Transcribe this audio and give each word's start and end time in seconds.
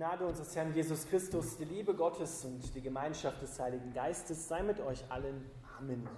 Gnade 0.00 0.24
unseres 0.24 0.56
Herrn 0.56 0.72
Jesus 0.72 1.06
Christus, 1.06 1.58
die 1.58 1.66
Liebe 1.66 1.92
Gottes 1.92 2.46
und 2.46 2.74
die 2.74 2.80
Gemeinschaft 2.80 3.42
des 3.42 3.60
Heiligen 3.60 3.92
Geistes 3.92 4.48
sei 4.48 4.62
mit 4.62 4.80
euch 4.80 5.04
allen. 5.10 5.44
Amen. 5.78 6.08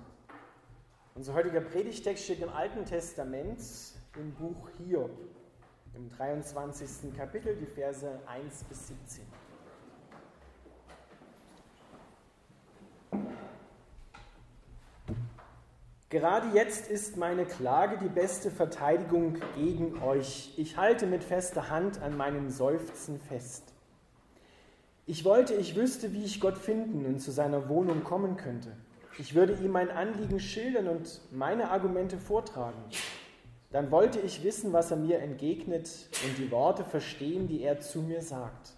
Unser 1.17 1.35
heutiger 1.35 1.61
Predigtext 1.61 2.23
steht 2.23 2.39
im 2.43 2.49
Alten 2.49 2.85
Testament 2.85 3.59
im 4.15 4.33
Buch 4.35 4.69
Hiob, 4.79 5.11
im 5.97 6.09
23. 6.11 7.13
Kapitel, 7.17 7.57
die 7.57 7.67
Verse 7.67 8.21
1 8.29 8.63
bis 8.63 8.87
17. 8.87 9.25
Gerade 16.09 16.57
jetzt 16.57 16.89
ist 16.89 17.17
meine 17.17 17.47
Klage 17.47 17.99
die 17.99 18.11
beste 18.11 18.53
Verteidigung 18.53 19.41
gegen 19.57 20.01
euch. 20.05 20.53
Ich 20.57 20.77
halte 20.77 21.07
mit 21.07 21.25
fester 21.25 21.69
Hand 21.69 22.01
an 22.01 22.17
meinen 22.17 22.49
Seufzen 22.49 23.19
fest. 23.19 23.72
Ich 25.05 25.25
wollte, 25.25 25.55
ich 25.55 25.75
wüsste, 25.75 26.13
wie 26.13 26.25
ich 26.25 26.41
Gott 26.41 26.57
finden 26.57 27.05
und 27.07 27.19
zu 27.19 27.33
seiner 27.33 27.69
Wohnung 27.69 28.05
kommen 28.05 28.37
könnte. 28.37 28.77
Ich 29.19 29.35
würde 29.35 29.55
ihm 29.55 29.73
mein 29.73 29.91
Anliegen 29.91 30.39
schildern 30.39 30.87
und 30.87 31.21
meine 31.33 31.73
Argumente 31.73 32.19
vortragen. 32.19 32.85
Dann 33.73 33.91
wollte 33.91 34.21
ich 34.21 34.45
wissen, 34.45 34.73
was 34.73 34.93
er 34.93 34.97
mir 34.99 35.19
entgegnet 35.19 36.09
und 36.25 36.39
die 36.39 36.53
Worte 36.53 36.85
verstehen, 36.85 37.49
die 37.49 37.63
er 37.63 37.81
zu 37.81 38.01
mir 38.01 38.23
sagt. 38.23 38.75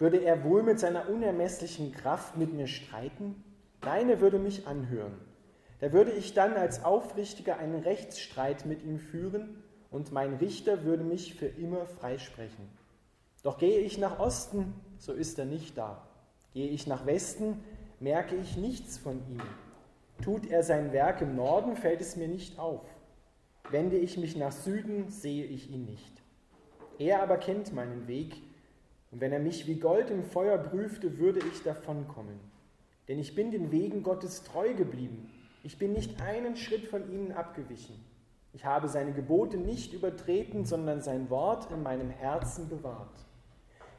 Würde 0.00 0.16
er 0.18 0.42
wohl 0.42 0.64
mit 0.64 0.80
seiner 0.80 1.08
unermesslichen 1.08 1.92
Kraft 1.92 2.36
mit 2.36 2.52
mir 2.52 2.66
streiten? 2.66 3.44
Deine 3.80 4.20
würde 4.20 4.40
mich 4.40 4.66
anhören. 4.66 5.20
Da 5.78 5.92
würde 5.92 6.10
ich 6.10 6.34
dann 6.34 6.54
als 6.54 6.84
Aufrichtiger 6.84 7.58
einen 7.58 7.80
Rechtsstreit 7.80 8.66
mit 8.66 8.82
ihm 8.82 8.98
führen 8.98 9.62
und 9.92 10.10
mein 10.10 10.34
Richter 10.34 10.82
würde 10.82 11.04
mich 11.04 11.34
für 11.36 11.46
immer 11.46 11.86
freisprechen. 11.86 12.68
Doch 13.44 13.58
gehe 13.58 13.80
ich 13.80 13.98
nach 13.98 14.18
Osten, 14.18 14.72
so 15.04 15.12
ist 15.12 15.38
er 15.38 15.44
nicht 15.44 15.76
da. 15.76 16.06
Gehe 16.52 16.68
ich 16.68 16.86
nach 16.86 17.06
Westen, 17.06 17.62
merke 18.00 18.36
ich 18.36 18.56
nichts 18.56 18.98
von 18.98 19.16
ihm. 19.28 19.42
Tut 20.22 20.46
er 20.46 20.62
sein 20.62 20.92
Werk 20.92 21.20
im 21.20 21.34
Norden, 21.34 21.76
fällt 21.76 22.00
es 22.00 22.16
mir 22.16 22.28
nicht 22.28 22.58
auf. 22.58 22.84
Wende 23.70 23.96
ich 23.96 24.16
mich 24.16 24.36
nach 24.36 24.52
Süden, 24.52 25.08
sehe 25.08 25.44
ich 25.44 25.70
ihn 25.70 25.84
nicht. 25.84 26.22
Er 26.98 27.22
aber 27.22 27.38
kennt 27.38 27.72
meinen 27.72 28.06
Weg, 28.06 28.36
und 29.10 29.20
wenn 29.20 29.32
er 29.32 29.40
mich 29.40 29.66
wie 29.66 29.76
Gold 29.78 30.10
im 30.10 30.24
Feuer 30.24 30.58
prüfte, 30.58 31.18
würde 31.18 31.40
ich 31.40 31.62
davonkommen. 31.62 32.38
Denn 33.08 33.18
ich 33.18 33.34
bin 33.34 33.50
den 33.50 33.70
Wegen 33.70 34.02
Gottes 34.02 34.42
treu 34.42 34.74
geblieben 34.74 35.30
ich 35.64 35.78
bin 35.78 35.94
nicht 35.94 36.20
einen 36.20 36.56
Schritt 36.56 36.86
von 36.88 37.10
ihnen 37.10 37.32
abgewichen. 37.32 37.96
Ich 38.52 38.66
habe 38.66 38.86
seine 38.86 39.14
Gebote 39.14 39.56
nicht 39.56 39.94
übertreten, 39.94 40.66
sondern 40.66 41.00
sein 41.00 41.30
Wort 41.30 41.72
in 41.72 41.82
meinem 41.82 42.10
Herzen 42.10 42.68
bewahrt. 42.68 43.24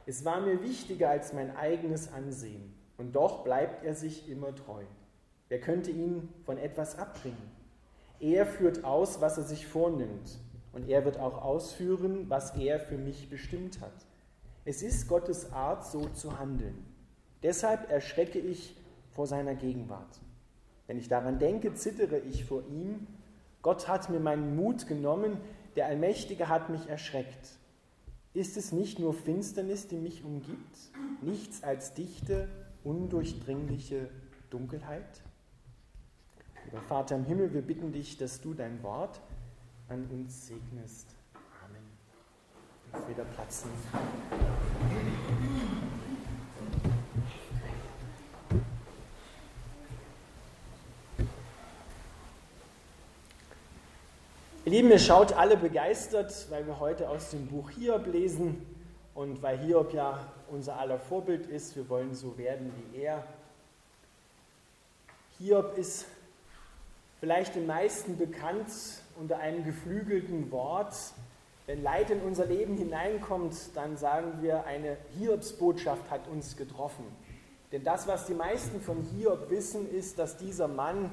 Es 0.08 0.24
war 0.24 0.40
mir 0.40 0.62
wichtiger 0.62 1.10
als 1.10 1.32
mein 1.32 1.56
eigenes 1.56 2.12
Ansehen, 2.12 2.72
und 2.96 3.16
doch 3.16 3.42
bleibt 3.42 3.84
er 3.84 3.94
sich 3.94 4.28
immer 4.28 4.54
treu. 4.54 4.84
Wer 5.48 5.60
könnte 5.60 5.90
ihn 5.90 6.28
von 6.44 6.58
etwas 6.58 6.96
abbringen? 6.96 7.50
Er 8.20 8.46
führt 8.46 8.84
aus, 8.84 9.20
was 9.20 9.36
er 9.36 9.42
sich 9.42 9.66
vornimmt, 9.66 10.38
und 10.72 10.88
er 10.88 11.04
wird 11.04 11.18
auch 11.18 11.42
ausführen, 11.42 12.30
was 12.30 12.56
er 12.56 12.78
für 12.78 12.96
mich 12.96 13.28
bestimmt 13.30 13.80
hat. 13.80 14.06
Es 14.64 14.80
ist 14.80 15.08
Gottes 15.08 15.52
Art, 15.52 15.84
so 15.84 16.08
zu 16.10 16.38
handeln. 16.38 16.86
Deshalb 17.42 17.90
erschrecke 17.90 18.38
ich 18.38 18.76
vor 19.10 19.26
seiner 19.26 19.54
Gegenwart. 19.54 20.20
Wenn 20.86 20.98
ich 20.98 21.08
daran 21.08 21.40
denke, 21.40 21.74
zittere 21.74 22.18
ich 22.18 22.44
vor 22.44 22.62
ihm. 22.68 23.08
Gott 23.62 23.88
hat 23.88 24.08
mir 24.08 24.20
meinen 24.20 24.54
Mut 24.54 24.86
genommen, 24.86 25.40
der 25.74 25.86
Allmächtige 25.86 26.48
hat 26.48 26.70
mich 26.70 26.88
erschreckt. 26.88 27.58
Ist 28.36 28.58
es 28.58 28.70
nicht 28.70 28.98
nur 28.98 29.14
Finsternis, 29.14 29.88
die 29.88 29.96
mich 29.96 30.22
umgibt, 30.22 30.76
nichts 31.22 31.62
als 31.62 31.94
dichte, 31.94 32.50
undurchdringliche 32.84 34.10
Dunkelheit? 34.50 35.22
Lieber 36.66 36.82
Vater 36.82 37.16
im 37.16 37.24
Himmel, 37.24 37.54
wir 37.54 37.62
bitten 37.62 37.92
dich, 37.92 38.18
dass 38.18 38.42
du 38.42 38.52
dein 38.52 38.82
Wort 38.82 39.22
an 39.88 40.04
uns 40.10 40.48
segnest. 40.48 41.16
Amen. 41.64 41.82
Auf 42.92 43.08
wieder 43.08 43.24
Platz 43.24 43.64
nehmen. 43.64 45.45
Ihr 54.66 54.72
Lieben, 54.72 54.90
ihr 54.90 54.98
schaut 54.98 55.32
alle 55.32 55.56
begeistert, 55.56 56.50
weil 56.50 56.66
wir 56.66 56.80
heute 56.80 57.08
aus 57.08 57.30
dem 57.30 57.46
Buch 57.46 57.70
Hiob 57.70 58.04
lesen 58.08 58.66
und 59.14 59.40
weil 59.40 59.58
Hiob 59.58 59.94
ja 59.94 60.18
unser 60.50 60.80
aller 60.80 60.98
Vorbild 60.98 61.46
ist. 61.46 61.76
Wir 61.76 61.88
wollen 61.88 62.16
so 62.16 62.36
werden 62.36 62.72
wie 62.74 63.02
er. 63.02 63.22
Hiob 65.38 65.78
ist 65.78 66.06
vielleicht 67.20 67.54
den 67.54 67.68
meisten 67.68 68.18
bekannt 68.18 68.66
unter 69.20 69.38
einem 69.38 69.64
geflügelten 69.64 70.50
Wort. 70.50 70.96
Wenn 71.66 71.84
Leid 71.84 72.10
in 72.10 72.22
unser 72.22 72.46
Leben 72.46 72.76
hineinkommt, 72.76 73.54
dann 73.76 73.96
sagen 73.96 74.42
wir, 74.42 74.66
eine 74.66 74.96
Hiobsbotschaft 75.16 76.10
hat 76.10 76.26
uns 76.26 76.56
getroffen. 76.56 77.04
Denn 77.70 77.84
das, 77.84 78.08
was 78.08 78.26
die 78.26 78.34
meisten 78.34 78.80
von 78.80 79.04
Hiob 79.14 79.48
wissen, 79.48 79.88
ist, 79.88 80.18
dass 80.18 80.36
dieser 80.36 80.66
Mann 80.66 81.12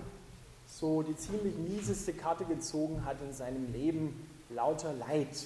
so 0.80 1.04
die 1.04 1.16
ziemlich 1.16 1.56
mieseste 1.56 2.14
Karte 2.14 2.46
gezogen 2.46 3.06
hat 3.06 3.18
in 3.22 3.34
seinem 3.34 3.72
Leben, 3.72 4.28
lauter 4.50 4.94
Leid. 4.94 5.46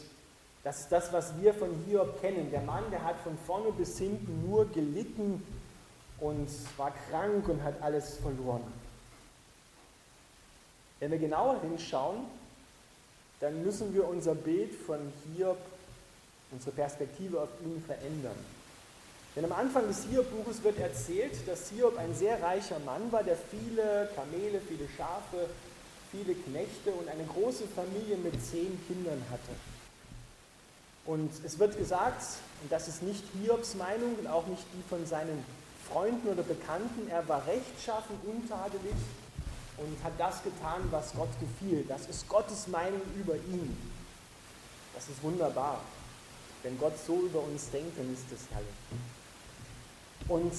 Das 0.64 0.82
ist 0.82 0.92
das, 0.92 1.14
was 1.14 1.40
wir 1.40 1.54
von 1.54 1.70
Hiob 1.86 2.20
kennen. 2.22 2.50
Der 2.52 2.62
Mann, 2.62 2.84
der 2.92 3.04
hat 3.04 3.20
von 3.20 3.38
vorne 3.46 3.72
bis 3.72 3.98
hinten 3.98 4.48
nur 4.48 4.66
gelitten 4.72 5.42
und 6.20 6.50
war 6.78 6.94
krank 7.10 7.48
und 7.48 7.64
hat 7.64 7.82
alles 7.82 8.18
verloren. 8.18 8.64
Wenn 11.00 11.12
wir 11.12 11.20
genauer 11.20 11.62
hinschauen, 11.62 12.18
dann 13.40 13.64
müssen 13.64 13.94
wir 13.94 14.08
unser 14.08 14.34
Bild 14.34 14.74
von 14.74 15.00
Hiob, 15.36 15.58
unsere 16.52 16.72
Perspektive 16.72 17.42
auf 17.42 17.50
ihn 17.64 17.84
verändern. 17.86 18.57
Denn 19.38 19.46
am 19.46 19.54
Anfang 19.54 19.88
des 19.88 20.04
Hiob-Buches 20.06 20.64
wird 20.64 20.80
erzählt, 20.80 21.48
dass 21.48 21.70
Hiob 21.70 21.96
ein 22.00 22.16
sehr 22.16 22.42
reicher 22.42 22.80
Mann 22.80 23.12
war, 23.12 23.22
der 23.24 23.38
viele 23.38 24.10
Kamele, 24.16 24.60
viele 24.68 24.90
Schafe, 24.98 25.48
viele 26.10 26.34
Knechte 26.34 26.90
und 26.90 27.08
eine 27.08 27.24
große 27.24 27.66
Familie 27.68 28.18
mit 28.18 28.34
zehn 28.44 28.84
Kindern 28.88 29.22
hatte. 29.30 29.52
Und 31.06 31.30
es 31.46 31.60
wird 31.60 31.78
gesagt, 31.78 32.24
und 32.64 32.72
das 32.72 32.88
ist 32.88 33.04
nicht 33.04 33.24
Hiobs 33.40 33.76
Meinung 33.76 34.16
und 34.18 34.26
auch 34.26 34.48
nicht 34.48 34.64
die 34.74 34.82
von 34.90 35.06
seinen 35.06 35.46
Freunden 35.88 36.28
oder 36.30 36.42
Bekannten, 36.42 37.08
er 37.08 37.28
war 37.28 37.46
rechtschaffen, 37.46 38.16
untadelig 38.26 38.96
und 39.78 40.04
hat 40.04 40.14
das 40.18 40.42
getan, 40.42 40.82
was 40.90 41.14
Gott 41.14 41.30
gefiel. 41.40 41.86
Das 41.88 42.08
ist 42.08 42.28
Gottes 42.28 42.68
Meinung 42.70 43.02
über 43.16 43.36
ihn. 43.36 43.78
Das 44.96 45.08
ist 45.08 45.22
wunderbar. 45.22 45.80
Wenn 46.64 46.80
Gott 46.80 46.98
so 47.06 47.22
über 47.22 47.44
uns 47.44 47.70
denkt, 47.70 48.00
dann 48.00 48.12
ist 48.12 48.26
das 48.32 48.40
herrlich. 48.50 48.74
Und 50.28 50.54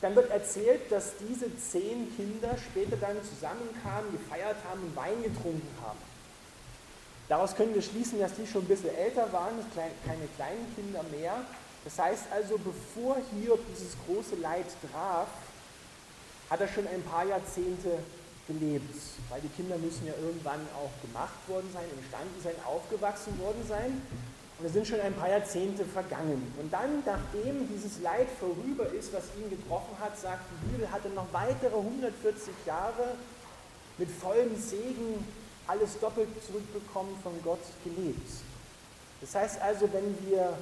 dann 0.00 0.14
wird 0.14 0.30
erzählt, 0.30 0.90
dass 0.90 1.14
diese 1.18 1.46
zehn 1.58 2.14
Kinder 2.16 2.56
später 2.70 2.96
dann 2.96 3.16
zusammenkamen, 3.24 4.12
gefeiert 4.12 4.56
haben 4.68 4.82
und 4.82 4.96
Wein 4.96 5.22
getrunken 5.22 5.68
haben. 5.82 5.98
Daraus 7.28 7.56
können 7.56 7.74
wir 7.74 7.82
schließen, 7.82 8.20
dass 8.20 8.34
die 8.34 8.46
schon 8.46 8.62
ein 8.62 8.68
bisschen 8.68 8.94
älter 8.94 9.32
waren, 9.32 9.54
keine 9.74 10.26
kleinen 10.36 10.74
Kinder 10.76 11.02
mehr. 11.10 11.34
Das 11.84 11.98
heißt 11.98 12.24
also, 12.30 12.58
bevor 12.58 13.16
Hiob 13.32 13.60
dieses 13.74 13.96
große 14.06 14.36
Leid 14.36 14.66
traf, 14.92 15.28
hat 16.50 16.60
er 16.60 16.68
schon 16.68 16.86
ein 16.86 17.02
paar 17.02 17.24
Jahrzehnte 17.24 17.98
gelebt. 18.46 18.94
Weil 19.28 19.40
die 19.40 19.48
Kinder 19.48 19.76
müssen 19.78 20.06
ja 20.06 20.12
irgendwann 20.20 20.60
auch 20.76 20.90
gemacht 21.02 21.48
worden 21.48 21.68
sein, 21.72 21.84
entstanden 21.98 22.40
sein, 22.42 22.54
aufgewachsen 22.64 23.36
worden 23.40 23.64
sein. 23.68 24.02
Und 24.58 24.66
es 24.66 24.72
sind 24.72 24.86
schon 24.86 25.00
ein 25.00 25.12
paar 25.14 25.28
Jahrzehnte 25.28 25.84
vergangen. 25.84 26.52
Und 26.58 26.72
dann, 26.72 27.02
nachdem 27.04 27.68
dieses 27.68 28.00
Leid 28.00 28.28
vorüber 28.40 28.86
ist, 28.92 29.12
was 29.12 29.24
ihn 29.36 29.50
getroffen 29.50 29.94
hat, 30.00 30.18
sagt 30.18 30.44
die 30.50 30.72
Bibel, 30.72 30.90
hat 30.90 31.04
er 31.04 31.10
noch 31.10 31.26
weitere 31.32 31.76
140 31.76 32.52
Jahre 32.64 33.16
mit 33.98 34.10
vollem 34.10 34.56
Segen 34.56 35.24
alles 35.66 35.98
doppelt 36.00 36.28
zurückbekommen 36.46 37.14
von 37.22 37.32
Gott 37.42 37.60
gelebt. 37.84 38.30
Das 39.20 39.34
heißt 39.34 39.60
also, 39.60 39.92
wenn 39.92 40.16
wir 40.28 40.56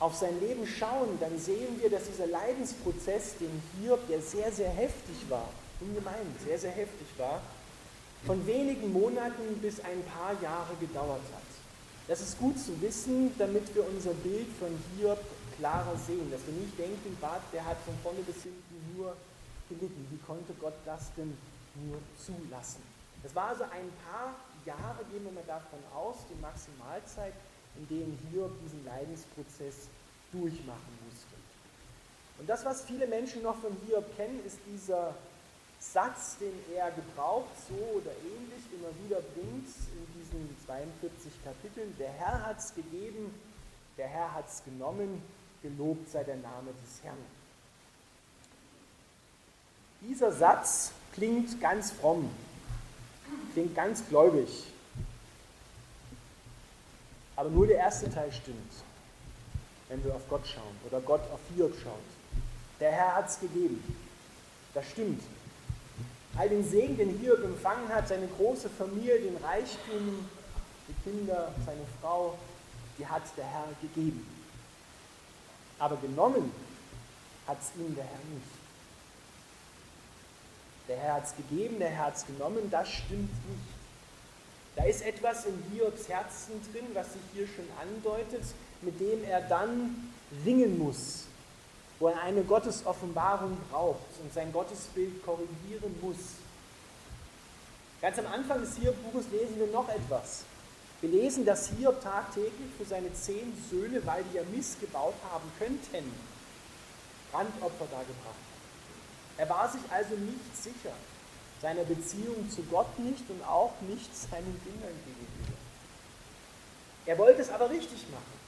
auf 0.00 0.14
sein 0.14 0.38
Leben 0.40 0.66
schauen, 0.66 1.18
dann 1.20 1.38
sehen 1.38 1.80
wir, 1.80 1.90
dass 1.90 2.04
dieser 2.04 2.26
Leidensprozess, 2.26 3.36
den 3.38 3.62
Hiob, 3.80 4.06
der 4.08 4.20
sehr, 4.20 4.50
sehr 4.52 4.70
heftig 4.70 5.16
war, 5.28 5.48
ungemein, 5.80 6.34
sehr, 6.44 6.58
sehr 6.58 6.70
heftig 6.70 7.06
war, 7.16 7.40
von 8.26 8.46
wenigen 8.46 8.92
Monaten 8.92 9.58
bis 9.60 9.80
ein 9.80 10.02
paar 10.04 10.34
Jahre 10.42 10.74
gedauert 10.80 11.22
hat. 11.32 11.47
Das 12.08 12.22
ist 12.22 12.38
gut 12.38 12.58
zu 12.58 12.80
wissen, 12.80 13.34
damit 13.36 13.74
wir 13.74 13.86
unser 13.86 14.14
Bild 14.14 14.48
von 14.58 14.70
Hiob 14.96 15.20
klarer 15.58 15.94
sehen, 16.06 16.30
dass 16.30 16.40
wir 16.46 16.54
nicht 16.54 16.78
denken, 16.78 17.16
Gott, 17.20 17.44
der 17.52 17.62
hat 17.66 17.76
von 17.84 17.92
vorne 18.02 18.20
bis 18.20 18.44
hinten 18.44 18.96
nur 18.96 19.14
gelitten. 19.68 20.08
Wie 20.10 20.18
konnte 20.26 20.54
Gott 20.58 20.72
das 20.86 21.12
denn 21.18 21.36
nur 21.84 21.98
zulassen? 22.16 22.82
Das 23.22 23.34
war 23.34 23.48
also 23.48 23.64
ein 23.64 23.92
paar 24.08 24.34
Jahre, 24.64 25.04
gehen 25.12 25.22
wir 25.22 25.32
mal 25.32 25.44
davon 25.46 25.80
aus, 25.94 26.16
die 26.30 26.40
Maximalzeit, 26.40 27.34
in 27.76 27.86
denen 27.88 28.18
Hiob 28.30 28.52
diesen 28.64 28.82
Leidensprozess 28.86 29.92
durchmachen 30.32 30.94
musste. 31.04 31.36
Und 32.38 32.48
das, 32.48 32.64
was 32.64 32.82
viele 32.82 33.06
Menschen 33.06 33.42
noch 33.42 33.60
von 33.60 33.76
Hiob 33.84 34.16
kennen, 34.16 34.40
ist 34.46 34.56
dieser 34.72 35.14
Satz, 35.80 36.36
den 36.38 36.52
er 36.74 36.90
gebraucht, 36.90 37.50
so 37.68 37.74
oder 37.74 38.10
ähnlich 38.10 38.64
immer 38.72 38.90
wieder 39.04 39.22
bringt 39.34 39.66
in 39.66 40.20
diesen 40.20 40.56
42 40.66 41.32
Kapiteln. 41.44 41.94
Der 41.98 42.12
Herr 42.12 42.46
hat 42.46 42.58
es 42.58 42.74
gegeben, 42.74 43.32
der 43.96 44.08
Herr 44.08 44.34
hat 44.34 44.48
es 44.48 44.62
genommen, 44.64 45.22
gelobt 45.62 46.10
sei 46.10 46.24
der 46.24 46.36
Name 46.36 46.72
des 46.82 47.04
Herrn. 47.04 47.16
Dieser 50.00 50.32
Satz 50.32 50.92
klingt 51.12 51.60
ganz 51.60 51.90
fromm, 51.90 52.30
klingt 53.52 53.74
ganz 53.74 54.06
gläubig. 54.08 54.48
Aber 57.34 57.50
nur 57.50 57.66
der 57.66 57.78
erste 57.78 58.10
Teil 58.10 58.32
stimmt, 58.32 58.72
wenn 59.88 60.04
wir 60.04 60.14
auf 60.14 60.28
Gott 60.28 60.46
schauen 60.46 60.76
oder 60.86 61.00
Gott 61.00 61.22
auf 61.32 61.40
Hiob 61.54 61.72
schaut. 61.82 61.94
Der 62.80 62.92
Herr 62.92 63.14
hat 63.16 63.28
es 63.28 63.40
gegeben. 63.40 63.82
Das 64.74 64.88
stimmt. 64.88 65.22
All 66.38 66.48
den 66.48 66.62
Segen, 66.62 66.96
den 66.96 67.18
Hiob 67.18 67.42
empfangen 67.42 67.88
hat, 67.88 68.06
seine 68.06 68.28
große 68.28 68.70
Familie, 68.70 69.18
den 69.18 69.36
Reichtum, 69.38 70.24
die 70.86 71.10
Kinder, 71.10 71.52
seine 71.66 71.82
Frau, 72.00 72.38
die 72.96 73.04
hat 73.04 73.22
der 73.36 73.44
Herr 73.44 73.66
gegeben. 73.82 74.24
Aber 75.80 75.96
genommen 75.96 76.52
hat 77.46 77.58
es 77.60 77.70
ihm 77.74 77.92
der 77.96 78.04
Herr 78.04 78.20
nicht. 78.32 78.46
Der 80.86 80.96
Herr 80.98 81.14
hat 81.14 81.24
es 81.24 81.36
gegeben, 81.36 81.80
der 81.80 81.90
Herr 81.90 82.06
hat 82.06 82.16
es 82.16 82.26
genommen, 82.26 82.70
das 82.70 82.88
stimmt 82.88 83.30
nicht. 83.48 83.68
Da 84.76 84.84
ist 84.84 85.02
etwas 85.02 85.44
in 85.44 85.60
Hiobs 85.72 86.08
Herzen 86.08 86.52
drin, 86.72 86.86
was 86.94 87.14
sich 87.14 87.22
hier 87.34 87.48
schon 87.48 87.66
andeutet, 87.82 88.44
mit 88.82 89.00
dem 89.00 89.24
er 89.24 89.40
dann 89.40 90.12
ringen 90.44 90.78
muss, 90.78 91.24
wo 91.98 92.08
er 92.08 92.22
eine 92.22 92.42
Gottesoffenbarung 92.42 93.58
braucht 93.70 94.20
und 94.22 94.32
sein 94.32 94.52
Gottesbild 94.52 95.24
korrigieren 95.24 95.98
muss. 96.00 96.16
Ganz 98.00 98.18
am 98.18 98.26
Anfang 98.26 98.60
des 98.60 98.76
Hiob-Buches 98.76 99.26
lesen 99.32 99.58
wir 99.58 99.66
noch 99.68 99.88
etwas. 99.88 100.44
Wir 101.00 101.10
lesen, 101.10 101.44
dass 101.44 101.70
Hiob 101.70 102.00
tagtäglich 102.00 102.70
für 102.76 102.84
seine 102.84 103.12
zehn 103.12 103.52
Söhne, 103.70 104.04
weil 104.06 104.24
die 104.24 104.36
ja 104.36 104.42
missgebaut 104.54 105.14
haben 105.32 105.50
könnten, 105.58 106.12
Brandopfer 107.32 107.86
dargebracht 107.90 108.26
hat. 108.26 109.38
Er 109.38 109.48
war 109.48 109.70
sich 109.70 109.82
also 109.90 110.14
nicht 110.14 110.56
sicher, 110.56 110.92
seiner 111.60 111.84
Beziehung 111.84 112.48
zu 112.50 112.62
Gott 112.64 112.98
nicht 112.98 113.28
und 113.30 113.42
auch 113.44 113.72
nicht 113.82 114.16
seinen 114.16 114.60
Kindern 114.64 114.94
gegenüber. 115.04 115.58
Er 117.06 117.18
wollte 117.18 117.42
es 117.42 117.50
aber 117.50 117.70
richtig 117.70 118.08
machen. 118.10 118.38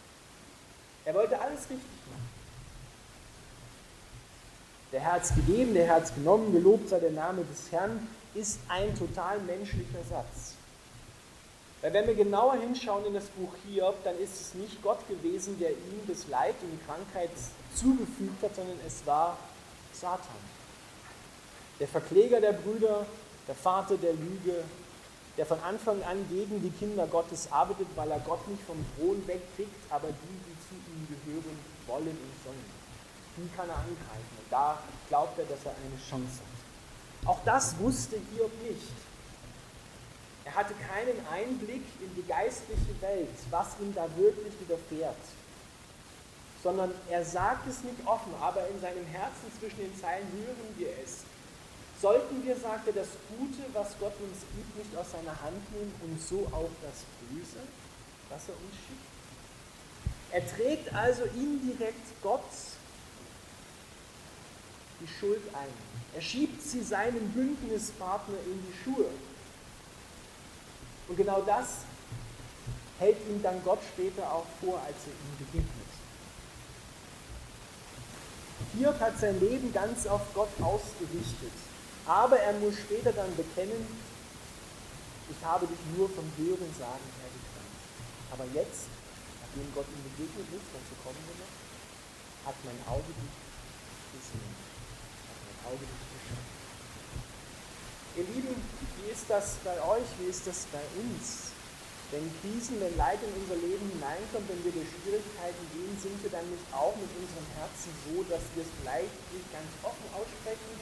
Er 1.05 1.15
wollte 1.15 1.41
alles 1.41 1.61
richtig 1.61 1.81
machen. 2.09 2.40
Der 4.93 5.21
es 5.23 5.35
gegeben, 5.35 5.75
der 5.75 5.97
es 5.97 6.15
genommen, 6.15 6.53
gelobt 6.53 6.89
sei 6.89 6.99
der 6.99 7.13
Name 7.13 7.45
des 7.45 7.71
Herrn, 7.71 8.09
ist 8.35 8.59
ein 8.69 8.97
total 8.97 9.39
menschlicher 9.41 10.03
Satz. 10.09 10.55
Weil 11.81 11.93
wenn 11.95 12.07
wir 12.07 12.15
genauer 12.15 12.57
hinschauen 12.57 13.07
in 13.07 13.15
das 13.15 13.27
Buch 13.29 13.53
Hiob, 13.65 14.03
dann 14.05 14.19
ist 14.19 14.41
es 14.41 14.55
nicht 14.55 14.83
Gott 14.83 14.99
gewesen, 15.09 15.59
der 15.59 15.71
ihm 15.71 16.01
das 16.07 16.29
Leid 16.29 16.55
und 16.63 16.71
die 16.73 16.87
Krankheit 16.87 17.31
zugefügt 17.75 18.43
hat, 18.43 18.55
sondern 18.55 18.79
es 18.87 19.07
war 19.07 19.39
Satan. 19.93 20.43
Der 21.79 21.89
Verkläger 21.89 22.41
der 22.41 22.53
Brüder, 22.53 23.07
der 23.49 23.55
Vater 23.55 23.97
der 23.97 24.13
Lüge, 24.13 24.63
der 25.39 25.47
von 25.47 25.59
Anfang 25.61 26.03
an 26.03 26.19
gegen 26.29 26.61
die 26.61 26.71
Kinder 26.71 27.07
Gottes 27.07 27.51
arbeitet, 27.51 27.87
weil 27.97 28.11
er 28.11 28.21
Gott 28.21 28.47
nicht 28.49 28.63
vom 28.65 28.85
Thron 28.97 29.27
wegkriegt, 29.27 29.71
aber 29.89 30.09
die, 30.09 30.37
die 30.45 30.57
zu 30.69 30.75
ihm 30.75 31.07
gehören, 31.09 31.59
wollen 31.87 32.09
und 32.09 32.45
sollen. 32.45 32.80
Die 33.37 33.49
kann 33.57 33.69
er 33.69 33.77
angreifen. 33.77 34.35
Und 34.39 34.51
da 34.51 34.79
glaubt 35.09 35.39
er, 35.39 35.45
dass 35.45 35.65
er 35.65 35.73
eine 35.73 36.01
Chance 36.09 36.41
hat. 36.41 37.29
Auch 37.29 37.39
das 37.45 37.79
wusste 37.79 38.17
Hiob 38.33 38.51
nicht. 38.63 38.93
Er 40.45 40.55
hatte 40.55 40.75
keinen 40.75 41.17
Einblick 41.29 41.85
in 42.01 42.15
die 42.17 42.27
geistliche 42.27 43.01
Welt, 43.01 43.29
was 43.51 43.69
ihm 43.81 43.95
da 43.95 44.09
wirklich 44.17 44.53
widerfährt. 44.61 45.17
Sondern 46.63 46.93
er 47.09 47.25
sagt 47.25 47.69
es 47.69 47.83
nicht 47.85 48.07
offen, 48.07 48.33
aber 48.41 48.67
in 48.69 48.81
seinem 48.81 49.07
Herzen 49.07 49.47
zwischen 49.59 49.79
den 49.79 50.01
Zeilen 50.01 50.27
hören 50.33 50.75
wir 50.77 50.89
es. 51.05 51.25
Sollten 52.01 52.43
wir, 52.45 52.57
sagt 52.57 52.87
er, 52.87 52.95
das 52.95 53.09
Gute, 53.29 53.63
was 53.75 53.95
Gott 53.99 54.15
uns 54.21 54.41
gibt, 54.57 54.77
nicht 54.79 54.97
aus 54.97 55.13
seiner 55.13 55.39
Hand 55.43 55.61
nehmen 55.73 55.95
und 56.03 56.21
so 56.21 56.47
auch 56.51 56.71
das 56.81 57.05
Böse, 57.29 57.61
was 58.31 58.49
er 58.49 58.55
uns 58.55 58.75
schickt? 58.75 59.11
Er 60.33 60.47
trägt 60.49 60.95
also 60.95 61.25
indirekt 61.25 62.23
Gott 62.23 62.49
die 65.01 65.09
Schuld 65.09 65.43
ein. 65.55 65.91
Er 66.15 66.21
schiebt 66.21 66.63
sie 66.63 66.83
seinem 66.83 67.29
Bündnispartner 67.31 68.39
in 68.47 68.61
die 68.67 68.77
Schuhe. 68.83 69.11
Und 71.09 71.17
genau 71.17 71.43
das 71.43 71.85
hält 72.99 73.17
ihm 73.29 73.43
dann 73.43 73.63
Gott 73.65 73.81
später 73.95 74.31
auch 74.33 74.47
vor, 74.61 74.79
als 74.87 74.97
er 75.07 75.13
ihm 75.13 75.47
begegnet. 75.47 75.91
Hiob 78.77 79.01
hat 79.01 79.19
sein 79.19 79.41
Leben 79.41 79.73
ganz 79.73 80.07
auf 80.07 80.21
Gott 80.35 80.51
ausgerichtet. 80.61 81.53
Aber 82.07 82.39
er 82.39 82.53
muss 82.55 82.75
später 82.79 83.13
dann 83.13 83.35
bekennen, 83.37 83.87
ich 85.31 85.45
habe 85.45 85.67
dich 85.67 85.79
nur 85.97 86.09
vom 86.09 86.27
Hören 86.37 86.71
sagen 86.79 87.07
her 87.23 87.31
gekannt. 87.31 87.77
Aber 88.33 88.45
jetzt, 88.55 88.91
nachdem 89.43 89.73
Gott 89.75 89.87
ihm 89.87 90.03
begegnet 90.11 90.47
ist, 90.51 90.69
dazu 90.75 90.95
kommen 91.03 91.23
wir 91.27 91.39
noch, 91.39 91.55
hat 92.47 92.57
mein 92.65 92.79
Auge 92.91 93.11
dich 93.15 93.35
gesehen. 94.19 94.55
Auge. 95.71 95.87
Ihr 98.19 98.27
Lieben, 98.27 98.59
wie 98.59 99.11
ist 99.11 99.31
das 99.31 99.63
bei 99.63 99.79
euch? 99.87 100.09
Wie 100.19 100.27
ist 100.27 100.43
das 100.47 100.67
bei 100.75 100.83
uns? 100.99 101.55
Wenn 102.11 102.27
Krisen, 102.43 102.83
wenn 102.83 102.91
Leid 102.99 103.23
in 103.23 103.31
unser 103.39 103.55
Leben 103.55 103.87
hineinkommt, 103.87 104.51
wenn 104.51 104.59
wir 104.67 104.75
durch 104.75 104.91
Schwierigkeiten 104.99 105.63
gehen, 105.71 105.95
sind 105.95 106.19
wir 106.27 106.31
dann 106.35 106.43
nicht 106.51 106.67
auch 106.75 106.91
mit 106.99 107.07
unserem 107.07 107.47
Herzen 107.55 107.95
so, 108.03 108.27
dass 108.27 108.43
wir 108.59 108.67
es 108.67 108.73
vielleicht 108.83 109.15
nicht 109.31 109.47
ganz 109.55 109.71
offen 109.87 110.11
aussprechen, 110.11 110.75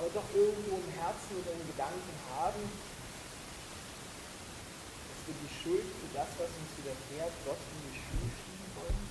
aber 0.00 0.08
doch 0.16 0.24
irgendwo 0.32 0.80
im 0.80 0.90
Herzen 0.96 1.36
oder 1.36 1.52
in 1.52 1.68
Gedanken 1.68 2.16
haben, 2.32 2.64
dass 5.04 5.20
wir 5.28 5.36
die 5.36 5.52
Schuld 5.52 5.84
für 5.84 6.10
das, 6.16 6.32
was 6.40 6.48
uns 6.48 6.72
widerfährt, 6.80 7.34
Gott 7.44 7.60
in 7.60 7.80
die 7.84 8.00
Schuhe 8.00 8.28
schieben 8.40 8.68
wollen? 8.80 9.04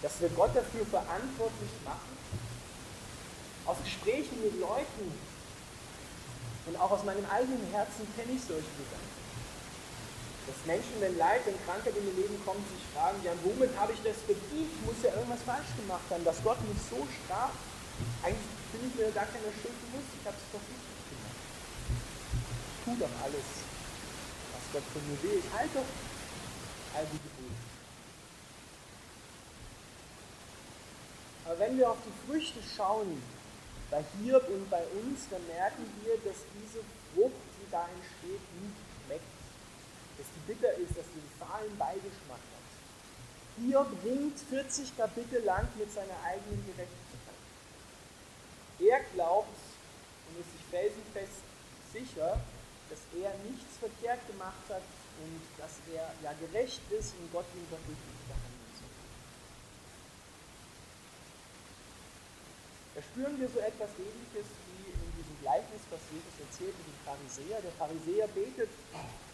Dass 0.00 0.16
wir 0.16 0.32
Gott 0.32 0.56
dafür 0.56 0.88
verantwortlich 0.88 1.76
machen? 1.84 2.16
Aus 3.70 3.78
Gesprächen 3.84 4.42
mit 4.42 4.58
Leuten, 4.58 5.14
und 6.66 6.74
auch 6.78 6.90
aus 6.90 7.04
meinem 7.04 7.24
eigenen 7.30 7.66
Herzen 7.70 8.02
kenne 8.18 8.34
ich 8.34 8.42
solche 8.42 8.66
Gedanken. 8.78 9.18
Dass 10.46 10.58
Menschen, 10.66 10.94
wenn 10.98 11.14
Leid, 11.18 11.46
wenn 11.46 11.54
Krankheit 11.62 11.94
in 11.94 12.02
ihr 12.02 12.18
Leben 12.18 12.34
kommt, 12.42 12.66
sich 12.66 12.82
fragen, 12.94 13.22
ja, 13.22 13.30
womit 13.46 13.70
habe 13.78 13.94
ich 13.94 14.02
das 14.02 14.18
verdient? 14.26 14.70
Ich 14.74 14.82
muss 14.82 14.98
ja 15.02 15.14
irgendwas 15.14 15.42
falsch 15.46 15.70
gemacht 15.78 16.02
haben, 16.10 16.24
dass 16.26 16.42
Gott 16.42 16.58
mich 16.66 16.82
so 16.90 17.06
straft. 17.06 17.58
Eigentlich 18.26 18.50
bin 18.74 18.90
ich 18.90 18.94
mir 18.98 19.10
gar 19.14 19.30
keine 19.30 19.50
Schuld 19.54 19.76
bewusst, 19.86 20.10
ich 20.18 20.24
habe 20.26 20.34
es 20.34 20.46
doch 20.50 20.64
richtig 20.66 21.02
gemacht. 21.10 21.38
Ich 21.38 22.80
tue 22.86 22.96
doch 22.98 23.14
alles, 23.22 23.46
was 24.50 24.64
Gott 24.74 24.86
von 24.90 25.02
mir 25.06 25.18
will. 25.22 25.38
Ich 25.38 25.50
halte 25.54 25.78
doch 25.78 25.90
all 26.98 27.06
die 27.06 27.22
Gebote. 27.22 27.62
Aber 31.46 31.58
wenn 31.58 31.78
wir 31.78 31.90
auf 31.90 32.02
die 32.02 32.14
Früchte 32.26 32.58
schauen, 32.62 33.22
bei 33.90 34.04
Hiob 34.18 34.48
und 34.48 34.70
bei 34.70 34.82
uns, 35.02 35.26
dann 35.30 35.44
merken 35.46 35.84
wir, 36.02 36.14
dass 36.22 36.38
diese 36.54 36.80
Frucht, 37.12 37.42
die 37.58 37.70
da 37.70 37.88
entsteht, 37.90 38.44
nicht 38.62 38.80
schmeckt. 39.04 39.34
Dass 40.16 40.26
die 40.30 40.44
bitter 40.46 40.72
ist, 40.78 40.96
dass 40.96 41.06
die 41.10 41.18
einen 41.18 41.34
fahlen 41.38 41.78
Beigeschmack 41.78 42.38
hat. 42.38 42.66
Hiob 43.58 43.90
ringt 44.04 44.38
40 44.38 44.96
Kapitel 44.96 45.42
lang 45.42 45.66
mit 45.76 45.92
seiner 45.92 46.16
eigenen 46.24 46.64
Gerechtigkeit. 46.64 47.40
Er 48.78 49.00
glaubt 49.12 49.58
und 50.28 50.40
ist 50.40 50.52
sich 50.52 50.64
felsenfest 50.70 51.42
sicher, 51.92 52.40
dass 52.88 53.02
er 53.20 53.34
nichts 53.50 53.76
verkehrt 53.78 54.24
gemacht 54.26 54.64
hat 54.68 54.86
und 55.22 55.42
dass 55.58 55.82
er 55.92 56.14
ja 56.22 56.32
gerecht 56.38 56.80
ist 56.90 57.14
und 57.18 57.32
Gott 57.32 57.46
ihn 57.54 57.66
wirklich 57.70 57.98
behandelt. 58.28 58.59
Spüren 63.02 63.40
wir 63.40 63.48
so 63.48 63.58
etwas 63.60 63.90
Ähnliches 63.96 64.46
wie 64.68 64.92
in 64.92 65.10
diesem 65.16 65.36
Gleichnis, 65.40 65.82
was 65.90 66.00
Jesus 66.12 66.36
erzählt 66.36 66.74
mit 66.76 66.86
dem 66.86 67.00
Pharisäer. 67.04 67.58
Der 67.64 67.74
Pharisäer 67.80 68.28
betet, 68.28 68.70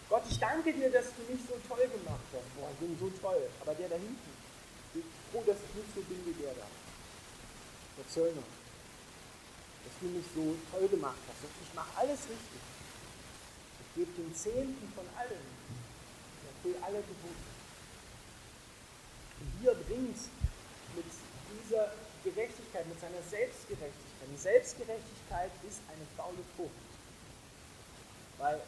Gott, 0.09 0.23
ich 0.31 0.39
danke 0.39 0.73
dir, 0.73 0.91
dass 0.91 1.11
du 1.15 1.23
mich 1.27 1.43
so 1.43 1.59
toll 1.67 1.83
gemacht 1.91 2.27
hast. 2.31 2.49
Boah, 2.55 2.71
ich 2.71 2.79
bin 2.79 2.95
so 2.99 3.11
toll. 3.19 3.43
Aber 3.61 3.75
der 3.75 3.89
da 3.91 3.99
hinten, 3.99 4.31
ich 4.95 5.03
bin 5.03 5.05
froh, 5.31 5.43
dass 5.47 5.59
ich 5.59 5.73
nicht 5.75 5.91
so 5.95 6.01
bin 6.07 6.21
wie 6.27 6.37
der 6.39 6.55
da. 6.55 6.69
Der 7.99 8.07
Zöllner. 8.07 8.47
Dass 8.47 9.95
du 9.99 10.07
mich 10.15 10.27
so 10.31 10.55
toll 10.71 10.87
gemacht 10.87 11.23
hast. 11.27 11.43
Und 11.43 11.55
ich 11.59 11.73
mache 11.75 11.91
alles 11.99 12.23
richtig. 12.31 12.63
Ich 12.63 13.91
gebe 13.99 14.13
den 14.15 14.31
Zehnten 14.35 14.87
von 14.95 15.07
allem. 15.19 15.43
Ich 15.43 16.45
erfülle 16.47 16.79
alle 16.87 17.03
Gebote. 17.03 17.47
mit 20.97 21.05
dieser 21.65 21.93
Gerechtigkeit, 22.27 22.83
mit 22.91 22.99
seiner 22.99 23.23
Selbstgerechtigkeit. 23.31 24.27
Und 24.27 24.39
Selbstgerechtigkeit 24.39 25.53
ist 25.63 25.79
eine 25.87 26.03
faule 26.19 26.43
Frucht. 26.59 26.83
Weil 28.43 28.59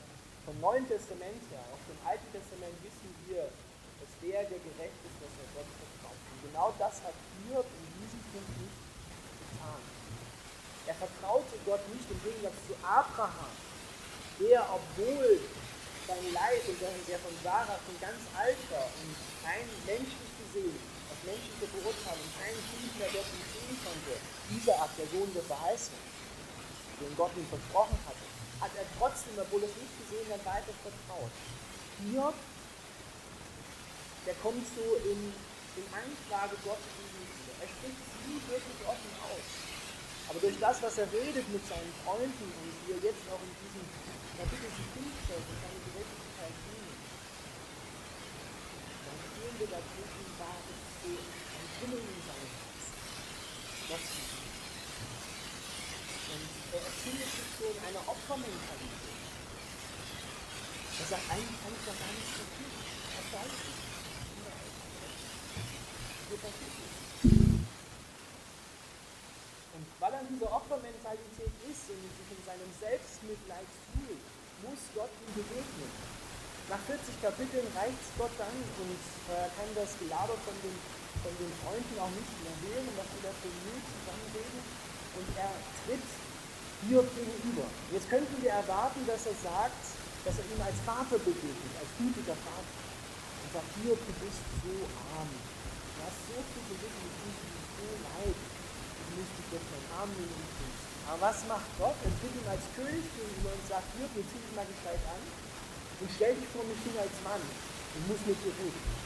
vom 0.47 0.55
Neuen 0.62 0.87
Testament 0.87 1.43
her, 1.50 1.61
auch 1.75 1.83
vom 1.91 1.99
Alten 2.07 2.29
Testament 2.31 2.73
wissen 2.87 3.11
wir, 3.27 3.50
dass 3.99 4.11
der, 4.23 4.47
der 4.47 4.62
gerecht 4.62 4.99
ist, 5.03 5.19
dass 5.19 5.35
er 5.43 5.49
Gott 5.59 5.71
vertraut. 5.75 6.21
Und 6.23 6.41
genau 6.47 6.71
das 6.79 7.03
hat 7.03 7.17
Hiob 7.43 7.67
in 7.67 7.87
diesem 7.99 8.23
Punkt 8.31 8.53
nicht 8.62 8.79
getan. 8.79 9.83
Er 10.87 10.97
vertraute 10.97 11.59
Gott 11.67 11.83
nicht 11.93 12.07
im 12.09 12.21
Gegensatz 12.23 12.57
zu 12.65 12.73
Abraham, 12.81 13.53
der, 14.38 14.62
obwohl 14.71 15.43
sein 16.07 16.25
Leib 16.33 16.62
und 16.65 16.79
der 16.81 17.21
von 17.21 17.35
Sarah 17.45 17.77
schon 17.85 17.99
ganz 18.00 18.23
alt 18.38 18.62
war 18.73 18.87
und 18.87 19.12
kein 19.45 19.67
menschlich 19.85 20.33
gesehen, 20.47 20.81
menschliche 21.25 21.67
Beurteilung, 21.75 22.29
kein 22.39 22.55
Kind 22.55 22.93
mehr 22.99 23.11
dort 23.11 23.27
sehen 23.27 23.77
konnte, 23.83 24.13
Isaak, 24.55 24.91
der 24.97 25.09
Sohn 25.11 25.31
der 25.35 25.43
Verheißung, 25.43 25.99
den 27.01 27.15
Gott 27.17 27.35
ihm 27.35 27.47
versprochen 27.47 27.99
hatte, 28.07 28.27
hat 28.61 28.73
er 28.75 28.87
trotzdem, 28.99 29.39
obwohl 29.39 29.63
er 29.63 29.71
es 29.71 29.79
nicht 29.79 29.95
gesehen 30.03 30.29
hat, 30.35 30.43
weiter 30.43 30.75
vertraut. 30.83 31.35
Hiob, 32.03 32.35
der 34.27 34.35
kommt 34.43 34.67
so 34.75 34.87
in, 35.07 35.31
in 35.79 35.87
Anklage 35.95 36.57
Gottes 36.67 36.91
gegenüber. 36.99 37.55
Er 37.63 37.69
spricht 37.71 37.99
es 38.03 38.11
nie 38.27 38.41
wirklich 38.51 38.81
offen 38.83 39.13
aus. 39.31 39.47
Aber 40.29 40.39
durch 40.43 40.59
das, 40.59 40.77
was 40.83 40.99
er 40.99 41.09
redet 41.09 41.47
mit 41.49 41.65
seinen 41.65 41.95
Freunden 42.05 42.47
und 42.51 42.75
wie 42.85 42.93
er 42.93 43.01
jetzt 43.01 43.25
auch 43.31 43.41
in 43.41 43.55
diesem 43.63 43.85
Kapitel 44.37 44.69
sich 44.69 44.91
hinstellt 44.93 45.47
und 45.49 45.59
seine 45.63 45.81
Gerechtigkeit 45.89 46.55
dienen, 46.67 46.99
dann 49.07 49.19
spüren 49.23 49.57
wir 49.59 49.69
da 49.73 49.81
drin, 49.81 50.19
Trümmeln 51.79 52.05
in 52.05 52.23
seinem 52.27 52.50
Herzen. 52.59 52.93
Das 53.88 54.03
und 56.29 56.45
er 56.77 56.83
erfindet 56.85 57.31
sich 57.33 57.49
so 57.57 57.65
in 57.73 57.81
einer 57.88 58.05
Opfermentalität. 58.05 59.17
Er 61.09 61.17
eigentlich 61.33 61.57
kann 61.65 61.73
ich 61.73 61.85
doch 61.88 61.97
gar. 61.97 62.12
Was 62.12 63.29
weiß 63.33 63.49
ich? 63.49 63.88
Nichts. 64.53 64.88
Und 69.73 69.87
weil 70.00 70.12
er 70.12 70.21
in 70.21 70.29
dieser 70.37 70.53
Opfermentalität 70.53 71.55
ist 71.65 71.88
und 71.88 72.03
sich 72.03 72.29
in 72.29 72.43
seinem 72.45 72.69
Selbstmitleid 72.77 73.71
fühlt, 73.95 74.21
muss 74.69 74.83
Gott 74.93 75.09
ihm 75.25 75.33
begegnen. 75.33 75.88
Nach 76.69 76.83
40 76.85 77.00
Kapiteln 77.23 77.65
reicht 77.73 77.97
es 77.97 78.12
Gott 78.19 78.37
dann 78.37 78.53
und 78.53 79.00
er 79.33 79.49
kann 79.57 79.71
das 79.73 79.97
Gelaber 79.97 80.37
von 80.45 80.53
den, 80.61 80.77
von 81.23 81.35
den 81.39 81.53
Freunden 81.63 81.95
auch 81.99 82.13
nicht 82.15 82.33
mehr 82.43 82.57
hören, 82.69 82.89
was 82.95 83.07
sie 83.11 83.23
da 83.23 83.33
für 83.43 83.51
Müll 83.51 83.81
zusammenreden. 83.83 84.61
Und 85.19 85.27
er 85.35 85.53
tritt 85.85 86.07
Hiob 86.87 87.09
gegenüber. 87.11 87.67
Jetzt 87.91 88.07
könnten 88.07 88.37
wir 88.39 88.55
erwarten, 88.55 89.03
dass 89.07 89.27
er 89.27 89.35
sagt, 89.39 89.83
dass 90.23 90.39
er 90.39 90.47
ihm 90.47 90.63
als 90.63 90.79
Vater 90.87 91.19
begegnet, 91.19 91.75
als 91.79 91.91
gütiger 91.99 92.39
Vater. 92.39 92.75
Und 93.43 93.49
sagt, 93.51 93.71
Hiob, 93.83 93.99
du 93.99 94.13
bist 94.23 94.43
so 94.63 94.75
arm. 95.19 95.31
Du 95.31 95.99
hast 96.07 96.19
so 96.31 96.39
viel 96.39 96.65
gelitten, 96.71 97.03
du 97.03 97.27
mir 97.27 97.63
so 97.75 97.89
leid. 97.99 98.39
Du 98.39 99.11
musst 99.19 99.35
dich 99.35 99.49
jetzt 99.59 99.69
meinen 99.75 99.91
Arm 99.99 100.11
nehmen 100.15 100.39
und. 100.39 100.77
Aber 101.09 101.33
was 101.33 101.41
macht 101.49 101.67
Gott? 101.81 101.97
Er 102.05 102.13
tritt 102.21 102.37
ihm 102.37 102.47
als 102.47 102.63
König 102.77 103.01
gegenüber 103.17 103.51
und 103.57 103.65
sagt, 103.65 103.89
Hiob, 103.97 104.13
jetzt 104.13 104.29
zieh 104.29 104.43
dich 104.45 104.55
mal 104.55 104.69
gescheit 104.69 105.03
an 105.09 105.23
und 105.99 106.09
stell 106.15 106.35
dich 106.37 106.49
vor 106.55 106.63
mich 106.63 106.79
hin 106.85 106.95
als 107.01 107.17
Mann 107.25 107.43
und 107.43 108.03
muss 108.07 108.23
mit 108.23 108.39
dir 108.45 108.55
reden. 108.55 108.98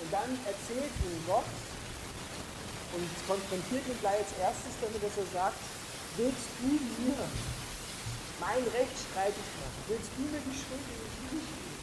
Und 0.00 0.08
dann 0.08 0.30
erzählt 0.48 0.92
ihm 1.04 1.16
Gott 1.28 1.48
und 2.96 3.06
konfrontiert 3.28 3.84
ihn 3.84 4.00
gleich 4.00 4.24
als 4.24 4.32
erstes 4.40 4.74
damit, 4.80 5.04
dass 5.04 5.16
er 5.20 5.28
sagt, 5.30 5.60
willst 6.16 6.48
du 6.58 6.72
mir 6.72 7.20
mein 8.40 8.64
Recht 8.72 8.96
streitig 8.96 9.46
machen? 9.60 9.80
Willst 9.92 10.10
du 10.16 10.22
mir 10.26 10.40
die 10.40 10.56
Schuld 10.56 10.84
die 10.88 10.96
Schuhe 10.96 11.40
schieben, 11.44 11.76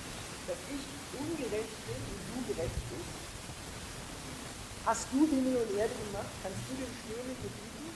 dass 0.49 0.59
ich 0.67 0.83
ungerecht 1.13 1.77
bin 1.85 2.01
und 2.01 2.21
du 2.25 2.37
gerecht 2.51 2.81
bist? 2.89 3.11
Hast 4.87 5.05
du 5.13 5.19
Himmel 5.27 5.61
und 5.61 5.71
Erde 5.77 5.93
gemacht? 5.93 6.31
Kannst 6.41 6.63
du 6.67 6.73
den 6.73 6.87
Schnee 6.87 7.21
nicht 7.21 7.43
bedienen? 7.43 7.93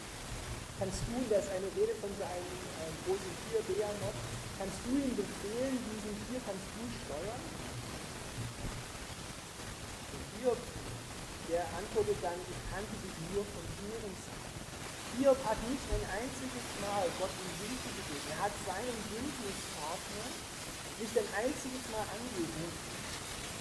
Kannst 0.77 1.01
du, 1.07 1.13
das 1.31 1.45
ist 1.47 1.53
eine 1.55 1.69
Rede 1.77 1.95
von 1.97 2.11
seinem 2.19 2.57
äh, 2.81 2.89
großen 3.05 3.33
Tier, 3.47 3.61
Behemoth, 3.63 4.17
kannst 4.57 4.77
du 4.85 4.97
ihm 4.97 5.13
befehlen, 5.13 5.77
diesen 5.77 6.15
Tier 6.25 6.41
kannst 6.41 6.67
du 6.73 6.81
steuern? 7.05 7.43
Hiob, 10.41 10.57
der 11.53 11.61
antwortet 11.77 12.17
dann, 12.17 12.33
ich 12.49 12.61
kannte 12.73 12.97
dich 12.97 13.13
nur 13.29 13.45
von 13.45 13.61
Hörensagen. 13.61 14.57
Hiob 15.21 15.37
hat 15.45 15.61
nicht 15.69 15.85
ein 15.85 16.05
einziges 16.17 16.65
Mal 16.81 17.05
Gott 17.21 17.29
in 17.29 17.53
Hilfe 17.61 17.89
gebeten. 17.93 18.25
Er 18.33 18.49
hat 18.49 18.53
seinem 18.65 18.97
Bündnispartner 19.05 20.25
nicht 20.97 21.13
ein 21.13 21.29
einziges 21.45 21.85
Mal 21.93 22.01
angegeben, 22.09 22.73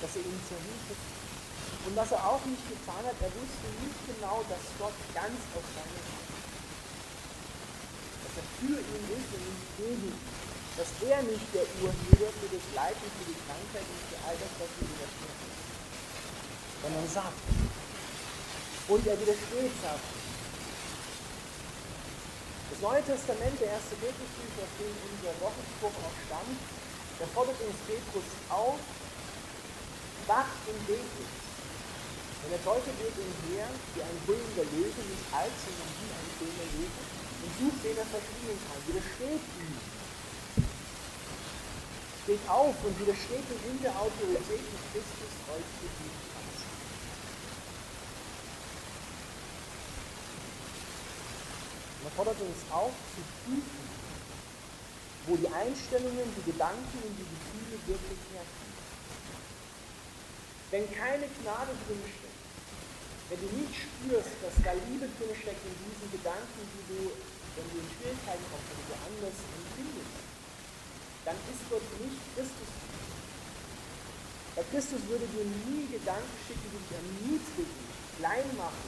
dass 0.01 0.17
er 0.17 0.25
ihm 0.25 0.41
zur 0.49 0.57
Hilfe 0.57 0.97
kommt. 0.97 1.85
Und 1.85 1.95
was 2.01 2.17
er 2.17 2.23
auch 2.25 2.41
nicht 2.49 2.65
getan 2.65 3.05
hat, 3.05 3.19
er 3.21 3.33
wusste 3.37 3.69
nicht 3.85 4.01
genau, 4.17 4.41
dass 4.49 4.65
Gott 4.81 4.97
ganz 5.13 5.37
auf 5.53 5.67
seiner 5.77 6.01
Seite 6.01 6.33
ist. 6.33 6.49
Dass 8.25 8.35
er 8.41 8.47
für 8.57 8.81
ihn 8.81 9.05
ist 9.21 9.29
und 9.37 9.45
nicht 9.53 9.69
gegen 9.77 10.17
ihn. 10.17 10.21
Dass 10.81 10.89
er 11.05 11.21
nicht 11.29 11.49
der 11.53 11.69
Urheber 11.85 12.33
für 12.41 12.49
das 12.49 12.65
Leid 12.73 12.97
und 13.05 13.13
für 13.21 13.29
die 13.29 13.41
Krankheit 13.45 13.85
und 13.85 14.01
für 14.09 14.21
all 14.25 14.37
das, 14.41 14.53
was 14.57 14.71
wir 14.81 14.89
widerstehen. 14.89 15.61
Sondern 16.83 17.09
sagt. 17.09 17.41
Und 18.89 19.07
er 19.07 19.21
widersteht, 19.21 19.75
sagt. 19.83 20.07
Das 22.71 22.81
Neue 22.81 23.03
Testament, 23.05 23.61
der 23.61 23.77
erste 23.77 23.95
Petrusbrief, 24.01 24.55
auf 24.57 24.73
dem 24.81 24.95
unser 25.05 25.35
Wochenspruch 25.45 25.97
auch 26.01 26.17
stammt, 26.25 26.61
der 27.21 27.29
fordert 27.29 27.61
uns 27.61 27.77
Petrus 27.85 28.25
auf, 28.49 28.81
wacht 30.27 30.63
und 30.65 30.81
betet. 30.87 31.31
Denn 32.41 32.51
der 32.57 32.65
Teufel 32.65 32.95
geht 32.97 33.13
umher 33.21 33.69
wie 33.93 34.01
ein 34.01 34.17
brüllender 34.25 34.65
Löwe, 34.73 34.97
nicht 34.97 35.29
alt, 35.29 35.53
sondern 35.61 35.91
wie 36.01 36.09
ein 36.09 36.29
schöner 36.41 36.69
Löwe, 36.73 37.03
und 37.45 37.53
sucht, 37.61 37.81
den 37.85 37.97
er 38.01 38.09
verschlingen 38.09 38.59
kann. 38.65 38.81
Widersteht 38.89 39.45
ihm. 39.61 39.75
Steht 42.25 42.45
auf 42.49 42.77
und 42.81 42.95
widersteht 42.97 43.45
ihm 43.45 43.63
in 43.67 43.79
der 43.85 43.93
Autorität 43.93 44.65
des 44.65 44.83
Christus 44.89 45.33
euch 45.53 45.69
gedient 45.85 46.17
hat. 46.17 46.30
Er 52.11 52.17
fordert 52.17 52.41
uns 52.43 52.59
auf, 52.71 52.91
zu 53.15 53.23
prüfen, 53.45 53.85
wo 55.27 55.37
die 55.37 55.47
Einstellungen, 55.47 56.27
die 56.35 56.51
Gedanken 56.51 56.99
und 57.07 57.15
die 57.15 57.29
Gefühle 57.31 57.79
wirklich 57.87 58.23
herkommen. 58.35 58.79
Wenn 60.71 60.87
keine 60.91 61.27
Gnade 61.43 61.75
drin 61.87 62.03
steckt, 62.03 62.43
wenn 63.31 63.41
du 63.47 63.49
nicht 63.63 63.75
spürst, 63.75 64.35
dass 64.43 64.55
da 64.67 64.75
Liebe 64.91 65.07
drin 65.07 65.35
steckt 65.39 65.63
in 65.63 65.77
diesen 65.87 66.09
Gedanken, 66.11 66.63
die 66.75 66.85
du, 66.91 66.99
wenn 67.55 67.67
du 67.71 67.77
in 67.79 67.89
Schwierigkeiten 67.95 68.47
kommst, 68.51 68.71
wenn 68.75 68.87
du 68.91 68.97
anders 69.07 69.39
empfindest, 69.39 70.15
dann 71.27 71.39
ist 71.47 71.63
dort 71.71 71.87
nicht 72.03 72.19
Christus. 72.35 72.71
Weil 74.59 74.67
Christus 74.75 75.03
würde 75.07 75.31
dir 75.31 75.47
nie 75.47 75.87
Gedanken 75.95 76.37
schicken, 76.43 76.67
die 76.75 76.81
dich 76.83 76.91
ermutigen, 76.91 77.79
klein 78.19 78.51
machen, 78.59 78.87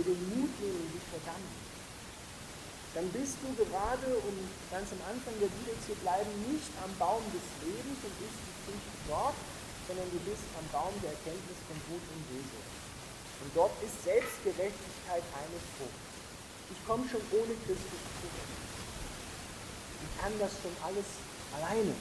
dir 0.00 0.08
den 0.08 0.20
Mut 0.32 0.52
nehmen, 0.56 0.88
dich 0.88 1.04
verdammen 1.12 1.71
dann 2.94 3.08
bist 3.08 3.40
du 3.40 3.48
gerade, 3.56 4.08
um 4.28 4.36
ganz 4.68 4.92
am 4.92 5.00
Anfang 5.08 5.32
der 5.40 5.48
Bibel 5.48 5.76
zu 5.80 5.96
bleiben, 6.04 6.28
nicht 6.52 6.68
am 6.84 6.92
Baum 7.00 7.24
des 7.32 7.44
Lebens 7.64 7.96
und 8.04 8.14
bist 8.20 8.36
nicht 8.68 8.88
dort, 9.08 9.36
sondern 9.88 10.08
du 10.12 10.20
bist 10.28 10.44
am 10.60 10.66
Baum 10.68 10.92
der 11.00 11.16
Erkenntnis 11.16 11.58
von 11.64 11.76
Gut 11.88 12.04
und 12.04 12.22
Böse. 12.28 12.60
Und 13.42 13.50
dort 13.56 13.72
ist 13.80 13.96
Selbstgerechtigkeit 14.04 15.24
eine 15.24 15.58
Frucht. 15.74 16.04
Ich 16.68 16.80
komme 16.84 17.08
schon 17.08 17.24
ohne 17.32 17.56
Christus 17.64 18.02
zurück. 18.20 18.50
Ich 20.04 20.12
kann 20.20 20.32
das 20.38 20.52
schon 20.60 20.76
alles 20.84 21.08
alleine. 21.56 21.96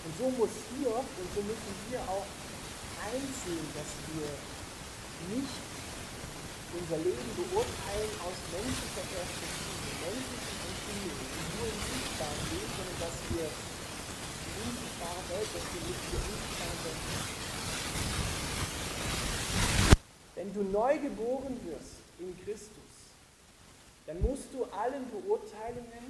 Und 0.00 0.12
so 0.16 0.26
muss 0.32 0.54
hier 0.72 0.96
und 0.96 1.28
so 1.36 1.40
müssen 1.44 1.74
wir 1.92 2.00
auch 2.08 2.24
einsehen, 3.04 3.68
dass 3.76 3.90
wir 4.08 4.28
nicht 5.36 5.69
unser 6.70 6.98
Leben 7.02 7.30
beurteilen 7.34 8.12
aus 8.22 8.36
menschlicher 8.54 9.06
Perspektive, 9.10 9.90
menschlichen 10.06 10.58
Empfindungen, 10.70 11.26
und 11.34 11.48
nur 11.58 11.66
im 11.66 11.80
sichtbaren 11.82 12.42
Leben, 12.46 12.70
sondern 12.78 12.98
dass 13.02 13.16
wir 13.30 13.46
die 13.50 14.54
unsichtbare 14.62 15.22
Welt, 15.34 15.50
dass 15.50 15.66
wir 15.66 15.82
mit 15.82 15.98
der 15.98 16.20
unsichtbaren 16.30 16.80
Welt 16.86 17.02
Wenn 20.36 20.50
du 20.54 20.62
neu 20.70 20.98
geboren 20.98 21.54
wirst 21.66 21.98
in 22.22 22.30
Christus, 22.44 22.94
dann 24.06 24.22
musst 24.22 24.54
du 24.54 24.64
allen 24.70 25.10
Beurteilungen, 25.10 26.06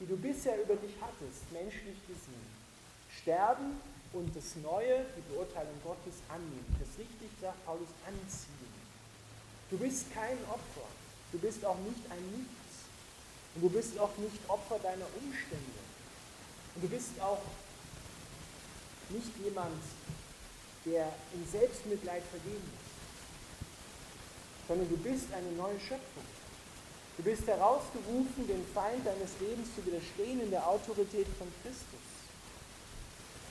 die 0.00 0.06
du 0.06 0.16
bisher 0.16 0.60
über 0.60 0.76
dich 0.76 0.96
hattest, 1.00 1.44
menschlich 1.52 2.00
gesehen, 2.08 2.46
sterben 3.20 3.80
und 4.12 4.34
das 4.34 4.56
Neue, 4.56 5.04
die 5.16 5.24
Beurteilung 5.32 5.76
Gottes 5.84 6.18
annehmen. 6.28 6.66
Das 6.80 6.88
richtig 6.98 7.30
sagt 7.40 7.64
Paulus 7.64 7.88
anziehen. 8.06 8.73
Du 9.70 9.78
bist 9.78 10.12
kein 10.12 10.38
Opfer. 10.48 10.88
Du 11.32 11.38
bist 11.38 11.64
auch 11.64 11.78
nicht 11.78 12.00
ein 12.10 12.38
Nichts. 12.38 12.54
Und 13.54 13.62
du 13.62 13.70
bist 13.70 13.98
auch 13.98 14.16
nicht 14.18 14.38
Opfer 14.48 14.78
deiner 14.78 15.06
Umstände. 15.22 15.80
Und 16.74 16.84
du 16.84 16.88
bist 16.88 17.20
auch 17.20 17.42
nicht 19.10 19.30
jemand, 19.42 19.80
der 20.84 21.12
in 21.32 21.48
Selbstmitleid 21.50 22.22
vergehen 22.30 22.62
muss, 22.72 22.88
sondern 24.68 24.88
du 24.88 24.96
bist 24.96 25.32
eine 25.32 25.52
neue 25.52 25.78
Schöpfung. 25.80 26.24
Du 27.16 27.22
bist 27.22 27.46
herausgerufen, 27.46 28.46
den 28.48 28.66
Feind 28.74 29.06
deines 29.06 29.30
Lebens 29.40 29.68
zu 29.74 29.86
widerstehen 29.86 30.40
in 30.40 30.50
der 30.50 30.66
Autorität 30.66 31.28
von 31.38 31.46
Christus. 31.62 32.04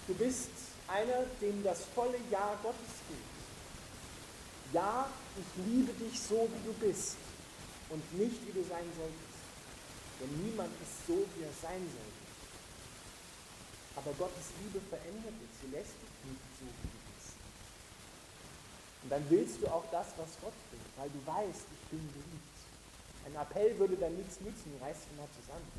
Du 0.07 0.13
bist 0.15 0.49
einer, 0.87 1.23
dem 1.41 1.63
das 1.63 1.85
volle 1.95 2.17
Ja 2.29 2.57
Gottes 2.61 2.93
gilt. 3.07 3.32
Ja, 4.73 5.07
ich 5.37 5.65
liebe 5.65 5.93
dich 5.93 6.19
so, 6.19 6.49
wie 6.49 6.65
du 6.65 6.73
bist 6.73 7.15
und 7.89 8.01
nicht, 8.17 8.41
wie 8.47 8.51
du 8.51 8.65
sein 8.67 8.89
solltest. 8.97 9.37
Denn 10.19 10.49
niemand 10.49 10.69
ist 10.81 11.05
so, 11.05 11.13
wie 11.13 11.43
er 11.43 11.53
sein 11.61 11.81
sollte. 11.93 12.23
Aber 13.95 14.11
Gottes 14.17 14.49
Liebe 14.61 14.81
verändert 14.89 15.37
dich. 15.37 15.53
Sie 15.61 15.69
lässt 15.69 15.93
dich 15.93 16.13
nicht 16.25 16.41
so, 16.57 16.65
wie 16.65 16.89
du 16.89 16.99
bist. 17.13 17.37
Und 19.03 19.09
dann 19.11 19.23
willst 19.29 19.61
du 19.61 19.67
auch 19.67 19.85
das, 19.91 20.07
was 20.17 20.33
Gott 20.41 20.57
will, 20.71 20.81
weil 20.97 21.09
du 21.09 21.21
weißt, 21.21 21.65
ich 21.69 21.89
bin 21.93 22.01
geliebt. 22.09 22.57
Ein 23.25 23.35
Appell 23.35 23.77
würde 23.77 23.95
dann 23.95 24.15
nichts 24.17 24.41
nützen, 24.41 24.73
reißt 24.81 25.05
du 25.11 25.21
mal 25.21 25.29
zusammen. 25.37 25.69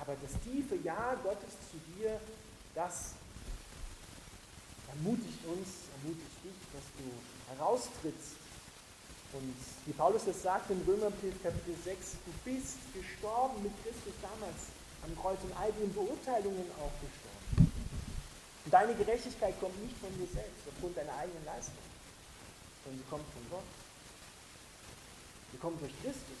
Aber 0.00 0.14
das 0.22 0.32
tiefe 0.42 0.76
Ja 0.84 1.14
Gottes 1.22 1.54
zu 1.70 1.78
dir, 1.98 2.20
das 2.74 3.12
ermutigt 4.88 5.33
ermutigt 6.04 6.36
dich, 6.44 6.58
dass 6.76 6.84
du 7.00 7.08
heraustrittst. 7.56 8.36
Und 9.32 9.56
wie 9.86 9.92
Paulus 9.92 10.26
es 10.28 10.42
sagt 10.42 10.70
in 10.70 10.80
Römerbrief 10.86 11.34
Kapitel 11.42 11.74
6, 11.82 12.20
du 12.24 12.32
bist 12.44 12.76
gestorben 12.92 13.62
mit 13.64 13.72
Christus 13.82 14.12
damals 14.20 14.68
am 15.02 15.16
Kreuz 15.18 15.40
und 15.42 15.52
all 15.56 15.72
den 15.72 15.92
Beurteilungen 15.92 16.68
auch 16.78 16.92
gestorben. 17.00 17.72
Und 18.64 18.72
deine 18.72 18.94
Gerechtigkeit 18.94 19.58
kommt 19.60 19.76
nicht 19.82 19.96
von 19.98 20.12
dir 20.16 20.28
selbst, 20.28 20.62
aufgrund 20.68 20.96
deiner 20.96 21.16
eigenen 21.16 21.44
Leistung, 21.44 21.84
sondern 22.84 23.00
sie 23.00 23.08
kommt 23.10 23.26
von 23.32 23.44
Gott. 23.50 23.70
Sie 25.52 25.58
kommt 25.58 25.80
durch 25.80 25.92
Christus. 26.04 26.40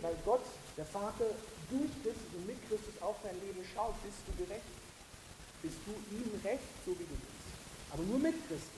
Weil 0.00 0.16
Gott, 0.24 0.46
der 0.76 0.86
Vater, 0.86 1.26
durch 1.68 1.92
Christus 2.02 2.30
und 2.32 2.46
mit 2.46 2.56
Christus 2.66 2.96
auf 3.02 3.16
dein 3.22 3.38
Leben 3.44 3.60
schaut, 3.74 3.94
bist 4.02 4.24
du 4.26 4.32
gerecht. 4.42 4.72
Bist 5.60 5.76
du 5.84 5.92
ihm 6.16 6.32
recht, 6.42 6.64
so 6.86 6.92
wie 6.92 7.04
du 7.04 7.12
bist. 7.12 7.39
Aber 7.92 8.02
nur 8.04 8.18
mit 8.18 8.34
Christus 8.46 8.68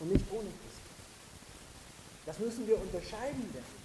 und 0.00 0.12
nicht 0.12 0.24
ohne 0.30 0.48
Christus. 0.48 0.74
Das 2.26 2.38
müssen 2.38 2.66
wir 2.66 2.80
unterscheiden 2.80 3.50
lernen. 3.52 3.84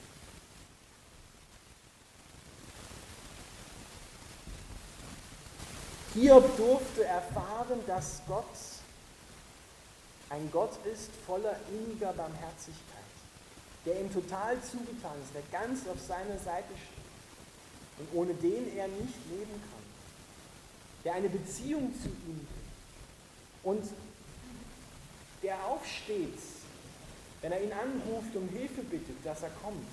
Hiob 6.13 6.57
durfte 6.57 7.03
erfahren, 7.05 7.79
dass 7.85 8.21
Gott 8.27 8.45
ein 10.29 10.49
Gott 10.51 10.77
ist 10.85 11.09
voller 11.25 11.55
inniger 11.69 12.13
Barmherzigkeit, 12.13 13.09
der 13.85 13.99
ihm 13.99 14.13
total 14.13 14.61
zugetan 14.61 15.17
ist, 15.23 15.33
der 15.33 15.41
ganz 15.51 15.87
auf 15.87 15.99
seiner 15.99 16.37
Seite 16.37 16.69
steht 16.75 16.99
und 17.99 18.17
ohne 18.17 18.33
den 18.35 18.77
er 18.77 18.87
nicht 18.87 19.15
leben 19.29 19.61
kann, 19.61 19.83
der 21.03 21.13
eine 21.15 21.29
Beziehung 21.29 21.93
zu 21.99 22.07
ihm 22.09 22.39
will 22.39 22.47
und 23.63 23.83
der 25.43 25.55
aufsteht, 25.65 26.39
wenn 27.41 27.51
er 27.51 27.63
ihn 27.63 27.71
anruft, 27.71 28.35
um 28.35 28.47
Hilfe 28.49 28.81
bittet, 28.81 29.15
dass 29.23 29.43
er 29.43 29.51
kommt. 29.63 29.87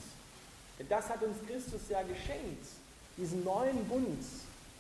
Denn 0.79 0.89
das 0.89 1.09
hat 1.09 1.23
uns 1.23 1.37
Christus 1.47 1.83
ja 1.89 2.03
geschenkt, 2.03 2.67
diesen 3.17 3.45
neuen 3.45 3.85
Bund, 3.87 4.25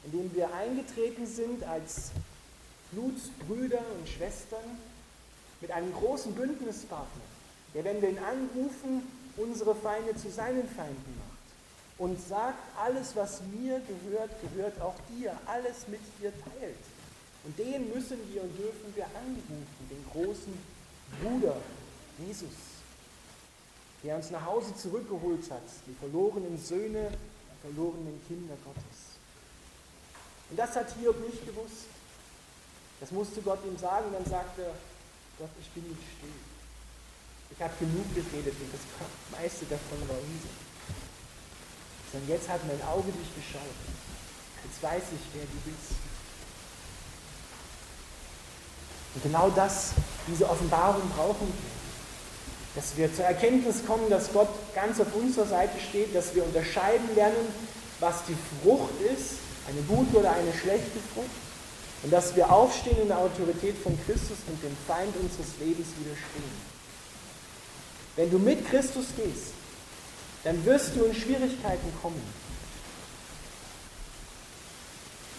in 0.04 0.12
dem 0.12 0.34
wir 0.34 0.52
eingetreten 0.54 1.26
sind 1.26 1.64
als 1.64 2.10
Blutsbrüder 2.92 3.80
und 3.98 4.08
Schwestern 4.08 4.78
mit 5.60 5.70
einem 5.70 5.92
großen 5.92 6.34
Bündnispartner, 6.34 7.22
der, 7.74 7.84
wenn 7.84 8.02
wir 8.02 8.10
ihn 8.10 8.18
anrufen, 8.18 9.02
unsere 9.36 9.74
Feinde 9.74 10.14
zu 10.16 10.30
seinen 10.30 10.68
Feinden 10.68 11.18
macht 11.18 11.36
und 11.98 12.20
sagt, 12.28 12.58
alles, 12.78 13.16
was 13.16 13.40
mir 13.54 13.80
gehört, 13.80 14.30
gehört 14.42 14.80
auch 14.80 14.94
dir, 15.10 15.36
alles 15.46 15.88
mit 15.88 16.00
dir 16.20 16.32
teilt. 16.44 16.76
Und 17.46 17.56
den 17.58 17.94
müssen 17.94 18.18
wir 18.32 18.42
und 18.42 18.58
dürfen 18.58 18.92
wir 18.96 19.06
anrufen, 19.06 19.66
den 19.88 20.04
großen 20.10 20.52
Bruder 21.22 21.56
Jesus, 22.18 22.82
der 24.02 24.16
uns 24.16 24.30
nach 24.30 24.44
Hause 24.44 24.74
zurückgeholt 24.74 25.48
hat, 25.50 25.62
die 25.86 25.94
verlorenen 25.94 26.58
Söhne, 26.58 27.08
die 27.08 27.60
verlorenen 27.68 28.20
Kinder 28.26 28.56
Gottes. 28.64 29.14
Und 30.50 30.58
das 30.58 30.74
hat 30.74 30.92
Hiob 30.98 31.20
nicht 31.20 31.46
gewusst. 31.46 31.86
Das 32.98 33.12
musste 33.12 33.40
Gott 33.42 33.60
ihm 33.64 33.78
sagen, 33.78 34.06
dann 34.12 34.24
sagte 34.26 34.62
er, 34.62 34.74
Gott, 35.38 35.50
ich 35.60 35.70
bin 35.70 35.84
nicht 35.86 36.02
still. 36.18 36.34
Ich 37.50 37.62
habe 37.62 37.74
genug 37.78 38.12
geredet 38.14 38.54
und 38.58 38.72
das 38.72 38.82
meiste 39.30 39.66
davon 39.66 40.00
war 40.08 40.18
Unsinn. 40.18 40.56
Sondern 42.10 42.28
jetzt 42.28 42.48
hat 42.48 42.66
mein 42.66 42.82
Auge 42.88 43.12
dich 43.12 43.30
geschaut. 43.36 43.78
Jetzt 44.64 44.82
weiß 44.82 45.04
ich, 45.14 45.22
wer 45.34 45.44
du 45.44 45.70
bist. 45.70 46.05
Und 49.16 49.22
genau 49.22 49.50
das, 49.50 49.92
diese 50.28 50.48
Offenbarung 50.48 51.02
brauchen 51.16 51.48
wir. 51.48 52.80
Dass 52.80 52.96
wir 52.96 53.12
zur 53.12 53.24
Erkenntnis 53.24 53.86
kommen, 53.86 54.08
dass 54.10 54.32
Gott 54.32 54.50
ganz 54.74 55.00
auf 55.00 55.08
unserer 55.14 55.46
Seite 55.46 55.80
steht, 55.80 56.14
dass 56.14 56.34
wir 56.34 56.44
unterscheiden 56.44 57.08
lernen, 57.16 57.48
was 57.98 58.16
die 58.28 58.36
Frucht 58.62 58.92
ist 59.12 59.46
eine 59.68 59.80
gute 59.82 60.18
oder 60.18 60.32
eine 60.32 60.52
schlechte 60.52 60.98
Frucht. 61.12 61.26
Und 62.02 62.12
dass 62.12 62.36
wir 62.36 62.52
aufstehen 62.52 62.98
in 63.00 63.08
der 63.08 63.18
Autorität 63.18 63.76
von 63.78 63.98
Christus 64.04 64.38
und 64.46 64.62
dem 64.62 64.76
Feind 64.86 65.14
unseres 65.16 65.58
Lebens 65.58 65.88
widerstehen. 65.98 66.76
Wenn 68.16 68.30
du 68.30 68.38
mit 68.38 68.68
Christus 68.68 69.06
gehst, 69.16 69.52
dann 70.44 70.64
wirst 70.64 70.94
du 70.94 71.04
in 71.04 71.14
Schwierigkeiten 71.14 71.92
kommen. 72.00 72.22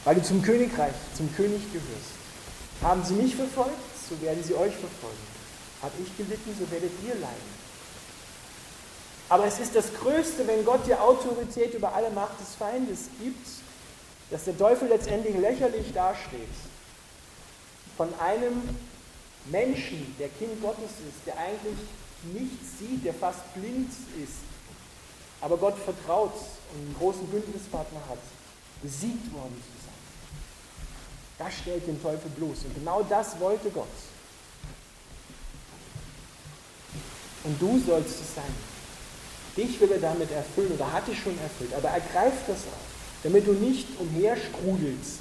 Weil 0.04 0.16
du 0.16 0.24
zum 0.24 0.42
Königreich, 0.42 0.94
zum 1.16 1.34
König 1.36 1.62
gehörst. 1.72 2.27
Haben 2.82 3.04
sie 3.04 3.16
mich 3.16 3.36
verfolgt, 3.36 3.78
so 4.10 4.20
werden 4.22 4.44
sie 4.44 4.54
euch 4.54 4.74
verfolgen. 4.74 5.28
Habe 5.82 5.94
ich 6.04 6.16
gelitten, 6.18 6.56
so 6.58 6.70
werdet 6.72 6.92
ihr 7.06 7.16
leiden. 7.16 7.58
Aber 9.30 9.46
es 9.46 9.60
ist 9.60 9.76
das 9.76 9.94
Größte, 9.94 10.48
wenn 10.48 10.63
Gott 10.63 10.86
dir 10.86 11.02
Autorität 11.02 11.74
über 11.74 11.94
alle 11.94 12.10
Macht 12.12 12.40
des 12.40 12.56
Feindes 12.56 13.10
gibt 13.22 13.46
dass 14.30 14.44
der 14.44 14.58
Teufel 14.58 14.90
letztendlich 14.90 15.38
lächerlich 15.38 15.94
dasteht. 15.94 16.42
Von 17.96 18.13
einem 18.20 18.62
Menschen, 19.46 20.16
der 20.20 20.30
Kind 20.30 20.62
Gottes 20.62 20.92
ist, 21.08 21.26
der 21.26 21.38
eigentlich 21.38 21.78
nichts 22.34 22.80
sieht, 22.80 23.06
der 23.06 23.13
fast 23.13 23.54
blind 23.54 23.90
ist, 24.22 24.40
aber 25.40 25.58
Gott 25.58 25.78
vertraut 25.78 26.34
und 26.74 26.82
einen 26.82 26.96
großen 27.00 27.26
Bündnispartner 27.28 28.02
hat, 28.10 28.20
besiegt 28.82 29.32
worden 29.34 29.56
sein. 29.56 29.77
Das 31.38 31.54
stellt 31.54 31.86
den 31.88 32.02
Teufel 32.02 32.30
bloß. 32.32 32.65
Und 32.65 32.76
genau 32.76 33.04
das 33.04 33.39
wollte 33.39 33.69
Gott. 33.69 33.88
Und 37.43 37.62
du 37.62 37.80
sollst 37.80 38.21
es 38.21 38.36
sein. 38.36 38.56
Dich 39.56 39.80
will 39.80 39.91
er 39.91 40.00
damit 40.00 40.32
erfüllen 40.32 40.71
oder 40.73 40.91
hat 40.91 41.08
dich 41.08 41.19
schon 41.19 41.38
erfüllt, 41.39 41.73
aber 41.73 41.89
ergreift 41.89 42.47
das 42.47 42.60
auch 42.60 42.88
damit 43.23 43.47
du 43.47 43.54
nicht 43.54 43.88
umherstrudelst, 44.00 45.19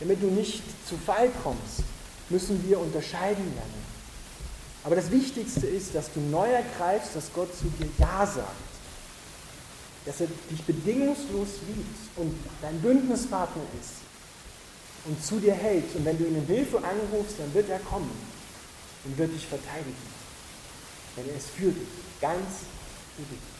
damit 0.00 0.22
du 0.22 0.26
nicht 0.26 0.62
zu 0.88 0.96
Fall 0.96 1.30
kommst, 1.42 1.82
müssen 2.30 2.66
wir 2.68 2.80
unterscheiden 2.80 3.44
lernen. 3.54 3.84
Aber 4.82 4.96
das 4.96 5.10
Wichtigste 5.10 5.66
ist, 5.66 5.94
dass 5.94 6.12
du 6.12 6.20
neu 6.20 6.48
ergreifst, 6.48 7.14
dass 7.14 7.32
Gott 7.32 7.56
zu 7.56 7.64
dir 7.78 7.88
Ja 7.98 8.26
sagt. 8.26 8.48
Dass 10.04 10.20
er 10.20 10.26
dich 10.50 10.62
bedingungslos 10.64 11.48
liebt 11.66 12.16
und 12.16 12.34
dein 12.60 12.78
Bündnispartner 12.80 13.62
ist 13.80 14.03
und 15.04 15.24
zu 15.24 15.38
dir 15.38 15.54
hält. 15.54 15.94
Und 15.94 16.04
wenn 16.04 16.18
du 16.18 16.24
ihn 16.24 16.36
in 16.36 16.46
Hilfe 16.46 16.78
anrufst, 16.78 17.38
dann 17.38 17.52
wird 17.54 17.68
er 17.68 17.78
kommen 17.80 18.10
und 19.04 19.18
wird 19.18 19.32
dich 19.32 19.46
verteidigen. 19.46 19.96
Denn 21.16 21.28
er 21.28 21.36
ist 21.36 21.50
für 21.50 21.70
dich, 21.70 21.88
ganz 22.20 22.66
für 23.16 23.22
dich. 23.22 23.53